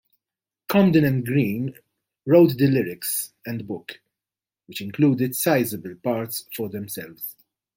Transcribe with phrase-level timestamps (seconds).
[0.67, 1.75] Comden and Green
[2.25, 4.01] wrote the lyrics and book,
[4.65, 7.35] which included sizeable parts for themselves.